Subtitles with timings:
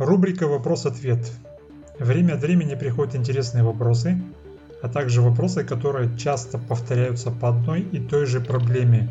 [0.00, 1.30] Рубрика «Вопрос-ответ».
[1.98, 4.18] Время от времени приходят интересные вопросы,
[4.80, 9.10] а также вопросы, которые часто повторяются по одной и той же проблеме.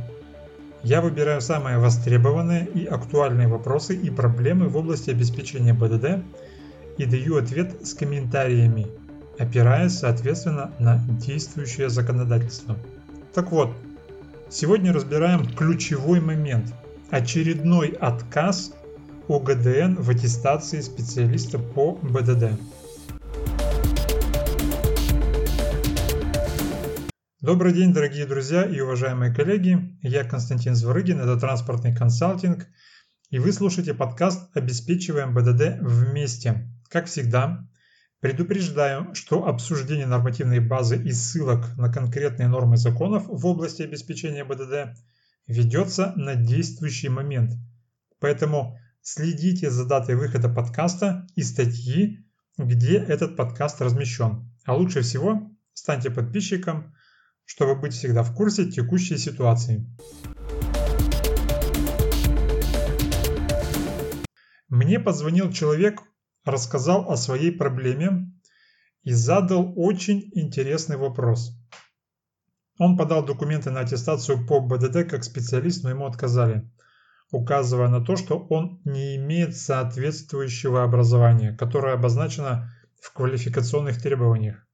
[0.82, 6.24] Я выбираю самые востребованные и актуальные вопросы и проблемы в области обеспечения БДД
[6.98, 8.88] и даю ответ с комментариями,
[9.38, 12.76] опираясь, соответственно, на действующее законодательство.
[13.36, 13.70] Так вот,
[14.50, 16.74] сегодня разбираем ключевой момент–
[17.12, 18.72] очередной отказ
[19.30, 22.60] ОГДН в аттестации специалиста по БДД.
[27.40, 29.96] Добрый день, дорогие друзья и уважаемые коллеги.
[30.02, 32.66] Я Константин Зворыгин, это транспортный консалтинг,
[33.30, 36.68] и вы слушаете подкаст «Обеспечиваем БДД вместе».
[36.90, 37.70] Как всегда,
[38.22, 44.98] предупреждаю, что обсуждение нормативной базы и ссылок на конкретные нормы законов в области обеспечения БДД
[45.46, 47.52] ведется на действующий момент.
[48.20, 52.26] Поэтому Следите за датой выхода подкаста и статьи,
[52.58, 54.52] где этот подкаст размещен.
[54.66, 56.94] А лучше всего станьте подписчиком,
[57.46, 59.90] чтобы быть всегда в курсе текущей ситуации.
[64.68, 66.02] Мне позвонил человек,
[66.44, 68.32] рассказал о своей проблеме
[69.04, 71.58] и задал очень интересный вопрос.
[72.78, 76.70] Он подал документы на аттестацию по БДД как специалист, но ему отказали
[77.32, 84.66] указывая на то, что он не имеет соответствующего образования, которое обозначено в квалификационных требованиях.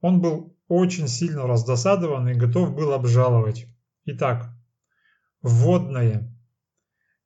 [0.00, 3.66] Он был очень сильно раздосадован и готов был обжаловать.
[4.04, 4.50] Итак,
[5.42, 6.30] вводное.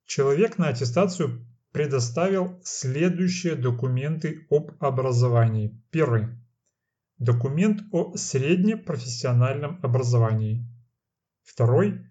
[0.05, 5.79] Человек на аттестацию предоставил следующие документы об образовании.
[5.91, 6.27] Первый.
[7.17, 10.65] Документ о среднепрофессиональном образовании.
[11.43, 12.08] Второй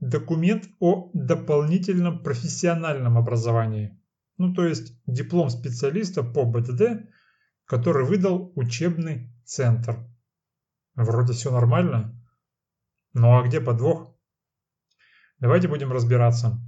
[0.00, 3.98] документ о дополнительном профессиональном образовании,
[4.38, 7.08] ну то есть диплом специалиста по БДД,
[7.66, 10.06] который выдал учебный центр.
[10.94, 12.18] Вроде все нормально.
[13.12, 14.16] Ну а где подвох?
[15.38, 16.60] Давайте будем разбираться.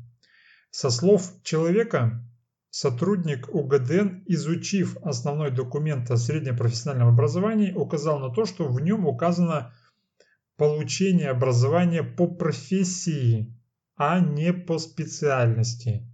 [0.70, 2.26] Со слов человека,
[2.70, 9.74] сотрудник УГДН, изучив основной документ о среднепрофессиональном образовании, указал на то, что в нем указано
[10.56, 13.58] получение образования по профессии,
[13.96, 16.08] а не по специальности.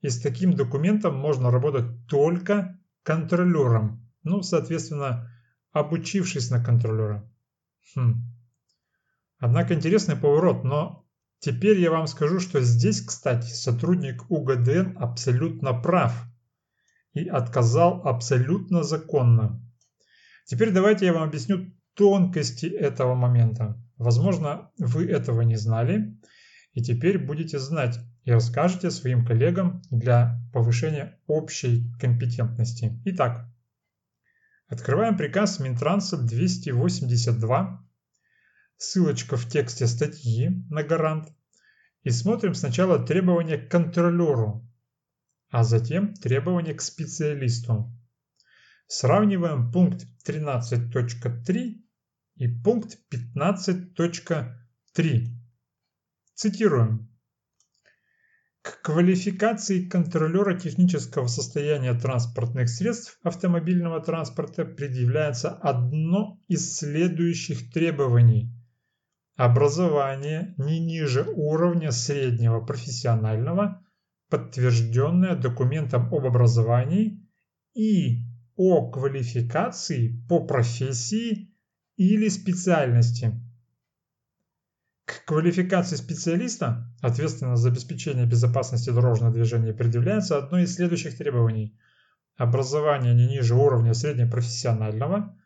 [0.00, 4.08] И с таким документом можно работать только контролером.
[4.22, 5.30] Ну, соответственно,
[5.72, 7.30] обучившись на контролера.
[7.94, 8.24] Хм.
[9.38, 11.06] Однако интересный поворот, но
[11.38, 16.14] теперь я вам скажу, что здесь, кстати, сотрудник УГДН абсолютно прав
[17.12, 19.64] и отказал абсолютно законно.
[20.44, 23.76] Теперь давайте я вам объясню тонкости этого момента.
[23.96, 26.16] Возможно, вы этого не знали,
[26.72, 33.02] и теперь будете знать и расскажете своим коллегам для повышения общей компетентности.
[33.04, 33.50] Итак,
[34.68, 37.84] открываем приказ Минтранса 282,
[38.76, 41.28] ссылочка в тексте статьи на гарант,
[42.04, 44.64] и смотрим сначала требования к контролеру,
[45.50, 47.92] а затем требования к специалисту.
[48.86, 51.87] Сравниваем пункт 13.3
[52.38, 55.26] и пункт 15.3.
[56.34, 57.10] Цитируем.
[58.62, 68.52] К квалификации контролера технического состояния транспортных средств автомобильного транспорта предъявляется одно из следующих требований.
[69.34, 73.84] Образование не ниже уровня среднего профессионального,
[74.28, 77.26] подтвержденное документом об образовании
[77.74, 78.18] и
[78.56, 81.54] о квалификации по профессии
[81.98, 83.32] или специальности.
[85.04, 91.76] К квалификации специалиста, ответственного за обеспечение безопасности дорожного движения, предъявляется одно из следующих требований.
[92.36, 95.36] Образование не ниже уровня среднепрофессионального,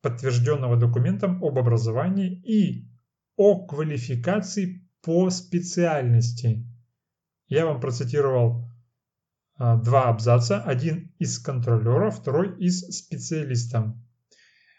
[0.00, 2.88] подтвержденного документом об образовании и
[3.36, 6.64] о квалификации по специальности.
[7.48, 8.70] Я вам процитировал
[9.58, 13.96] а, два абзаца, один из контролера, второй из специалиста.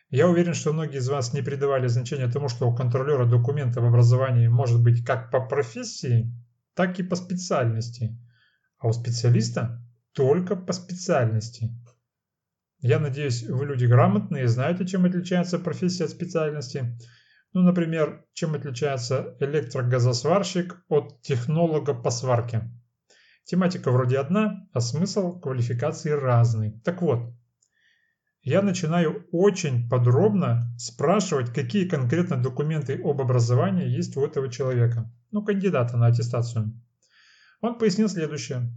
[0.10, 3.86] Я уверен, что многие из вас не придавали значения тому, что у контролера документа в
[3.86, 6.34] образовании может быть как по профессии,
[6.76, 8.18] так и по специальности,
[8.78, 9.84] а у специалиста
[10.14, 11.72] только по специальности.
[12.80, 16.98] Я надеюсь, вы люди грамотные и знаете, чем отличается профессия от специальности.
[17.52, 22.72] Ну, например, чем отличается электрогазосварщик от технолога по сварке.
[23.44, 26.80] Тематика вроде одна, а смысл квалификации разный.
[26.84, 27.34] Так вот,
[28.48, 35.44] я начинаю очень подробно спрашивать, какие конкретно документы об образовании есть у этого человека, ну,
[35.44, 36.82] кандидата на аттестацию.
[37.60, 38.74] Он пояснил следующее.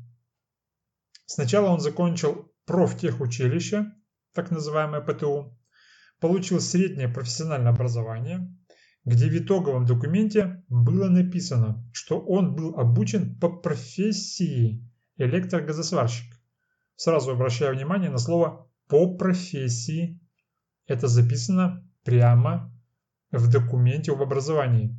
[1.24, 3.92] Сначала он закончил профтехучилище,
[4.34, 5.56] так называемое ПТУ,
[6.18, 8.52] получил среднее профессиональное образование,
[9.04, 14.84] где в итоговом документе было написано, что он был обучен по профессии
[15.16, 16.34] электрогазосварщик.
[16.96, 20.20] Сразу обращаю внимание на слово «по профессии».
[20.86, 22.74] Это записано прямо
[23.30, 24.96] в документе об образовании.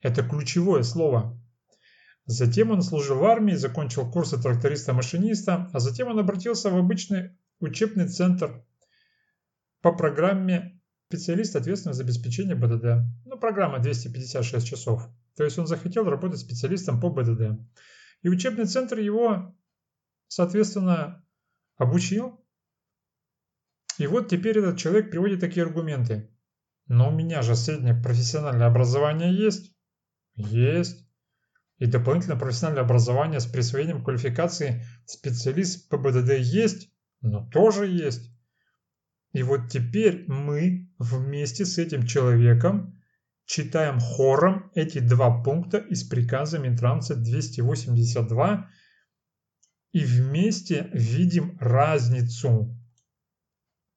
[0.00, 1.40] Это ключевое слово.
[2.26, 8.06] Затем он служил в армии, закончил курсы тракториста-машиниста, а затем он обратился в обычный учебный
[8.06, 8.62] центр
[9.80, 10.78] по программе
[11.08, 13.08] специалист ответственный за обеспечение БДД.
[13.24, 15.08] Ну, программа 256 часов.
[15.36, 17.58] То есть он захотел работать специалистом по БДД.
[18.22, 19.56] И учебный центр его,
[20.26, 21.24] соответственно,
[21.76, 22.44] обучил.
[23.98, 26.30] И вот теперь этот человек приводит такие аргументы.
[26.86, 29.74] Но у меня же среднее профессиональное образование есть.
[30.36, 31.04] Есть.
[31.78, 36.90] И дополнительное профессиональное образование с присвоением квалификации специалист по БДД есть,
[37.20, 38.32] но тоже есть.
[39.32, 42.98] И вот теперь мы вместе с этим человеком
[43.44, 48.70] читаем хором эти два пункта из приказа Минтранса 282
[49.92, 52.77] и вместе видим разницу.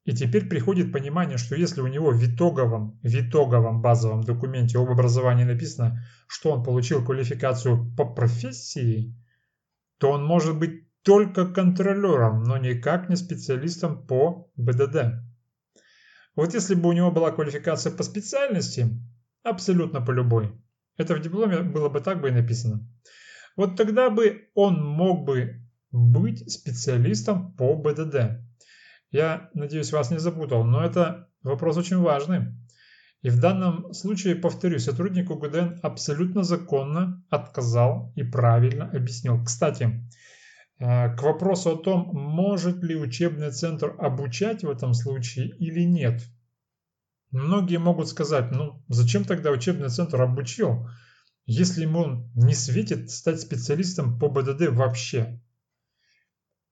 [0.04, 4.90] И теперь приходит понимание, что если у него в итоговом, в итоговом базовом документе об
[4.90, 9.14] образовании написано, что он получил квалификацию по профессии,
[9.98, 15.22] то он может быть только контролером, но никак не специалистом по БДД.
[16.34, 18.88] Вот если бы у него была квалификация по специальности,
[19.44, 20.52] абсолютно по любой,
[20.96, 22.88] это в дипломе было бы так бы и написано.
[23.56, 28.40] Вот тогда бы он мог бы быть специалистом по БДД.
[29.12, 32.54] Я надеюсь, вас не запутал, но это вопрос очень важный.
[33.20, 39.44] И в данном случае, повторюсь, сотрудник УГДН абсолютно законно отказал и правильно объяснил.
[39.44, 40.08] Кстати,
[40.78, 46.22] э, к вопросу о том, может ли учебный центр обучать в этом случае или нет.
[47.30, 50.88] Многие могут сказать, ну зачем тогда учебный центр обучил,
[51.44, 55.41] если ему не светит стать специалистом по БДД вообще.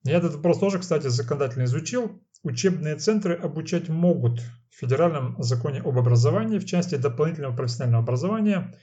[0.04, 2.22] Я этот вопрос тоже, кстати, законодательно изучил.
[2.42, 4.40] Учебные центры обучать могут.
[4.70, 8.74] В Федеральном законе об образовании в части дополнительного профессионального образования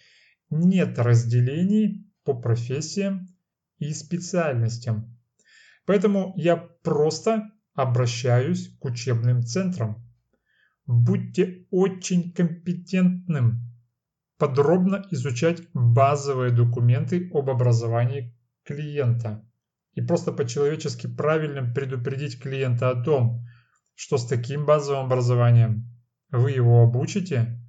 [0.51, 3.27] нет разделений по профессиям
[3.79, 5.17] и специальностям.
[5.85, 10.03] Поэтому я просто обращаюсь к учебным центрам.
[10.85, 13.61] Будьте очень компетентным
[14.37, 19.43] подробно изучать базовые документы об образовании клиента
[19.97, 23.43] и просто по-человечески правильно предупредить клиента о том,
[23.95, 25.89] что с таким базовым образованием
[26.29, 27.59] вы его обучите,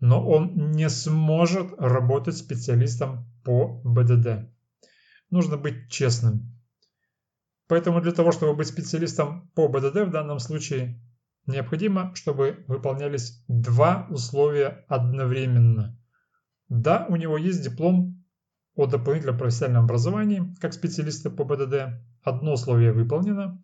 [0.00, 4.50] но он не сможет работать специалистом по БДД.
[5.28, 6.58] Нужно быть честным.
[7.66, 10.98] Поэтому для того, чтобы быть специалистом по БДД в данном случае,
[11.44, 16.00] необходимо, чтобы выполнялись два условия одновременно.
[16.70, 18.17] Да, у него есть диплом
[18.78, 22.00] о дополнительном профессиональном образовании как специалиста по БДД.
[22.22, 23.60] Одно условие выполнено,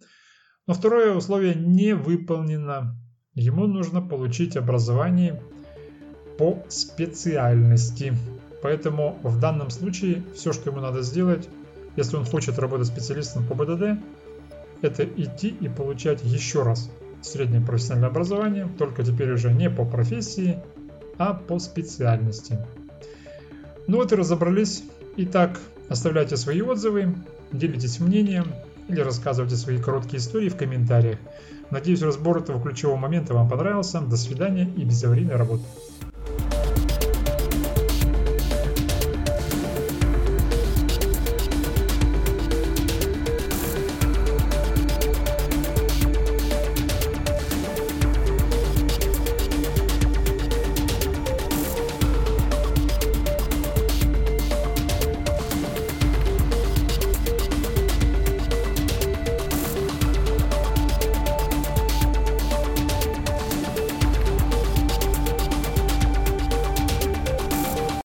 [0.67, 2.99] но второе условие не выполнено.
[3.35, 5.41] Ему нужно получить образование
[6.37, 8.13] по специальности.
[8.61, 11.49] Поэтому в данном случае все, что ему надо сделать,
[11.97, 14.03] если он хочет работать специалистом по БДД,
[14.83, 16.91] это идти и получать еще раз
[17.23, 20.59] среднее профессиональное образование, только теперь уже не по профессии,
[21.19, 22.59] а по специальности.
[23.87, 24.83] Ну вот и разобрались
[25.17, 27.15] Итак, оставляйте свои отзывы,
[27.53, 28.47] делитесь мнением
[28.89, 31.19] или рассказывайте свои короткие истории в комментариях.
[31.71, 34.01] Надеюсь, разбор этого ключевого момента вам понравился.
[34.01, 35.65] До свидания и безаварийной работы.